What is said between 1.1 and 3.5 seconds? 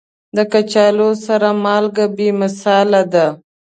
سره مالګه بې مثاله ده.